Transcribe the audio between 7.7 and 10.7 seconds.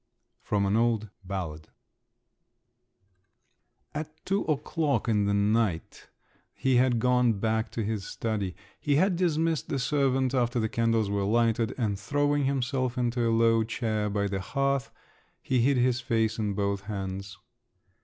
to his study. He had dismissed the servant after the